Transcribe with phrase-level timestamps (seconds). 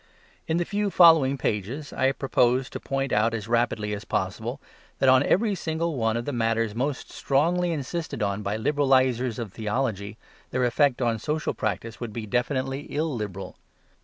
[0.47, 4.59] In the few following pages I propose to point out as rapidly as possible
[4.97, 9.53] that on every single one of the matters most strongly insisted on by liberalisers of
[9.53, 10.17] theology
[10.49, 13.57] their effect upon social practice would be definitely illiberal.